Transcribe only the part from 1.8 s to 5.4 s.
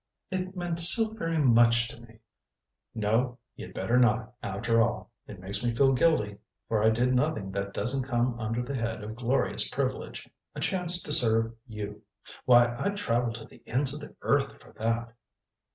to me" "No you'd better not, after all. It